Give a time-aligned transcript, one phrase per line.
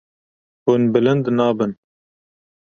[0.63, 1.71] Hûn bilind nabin.